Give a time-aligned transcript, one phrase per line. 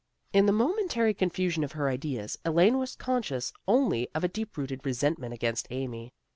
[0.33, 4.83] In the momentary confusion of her ideas, Elaine was conscious only of a deep rooted
[4.83, 6.11] resentment against Amy.